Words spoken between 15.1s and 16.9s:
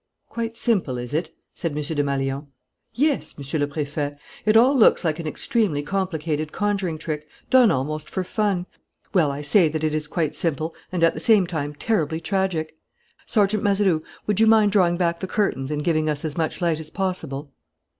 the curtains and giving us as much light as